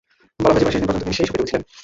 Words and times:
বলা 0.43 0.53
হয়, 0.53 0.63
জীবনের 0.63 0.67
শেষ 0.73 0.79
দিন 0.81 0.85
পর্যন্ত 0.87 1.01
তিনি 1.03 1.13
সেই 1.17 1.27
শোকেই 1.27 1.37
ডুবে 1.37 1.49
ছিলেন। 1.49 1.63